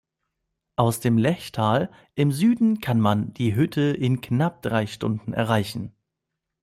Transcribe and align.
Aus 0.77 0.99
dem 0.99 1.19
Lechtal 1.19 1.91
im 2.15 2.31
Süden 2.31 2.79
kann 2.81 2.99
man 2.99 3.35
die 3.35 3.53
Hütte 3.53 3.91
in 3.95 4.19
knapp 4.19 4.63
drei 4.63 4.87
Stunden 4.87 5.31
erreichen. 5.31 5.93